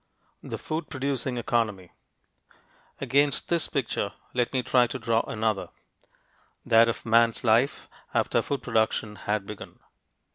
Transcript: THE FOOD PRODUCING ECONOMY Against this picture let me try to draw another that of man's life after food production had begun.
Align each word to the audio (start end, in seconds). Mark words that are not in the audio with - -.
THE 0.41 0.57
FOOD 0.57 0.89
PRODUCING 0.89 1.37
ECONOMY 1.37 1.91
Against 2.99 3.49
this 3.49 3.67
picture 3.67 4.13
let 4.33 4.51
me 4.51 4.63
try 4.63 4.87
to 4.87 4.97
draw 4.97 5.21
another 5.27 5.69
that 6.65 6.89
of 6.89 7.05
man's 7.05 7.43
life 7.43 7.87
after 8.11 8.41
food 8.41 8.63
production 8.63 9.15
had 9.15 9.45
begun. 9.45 9.77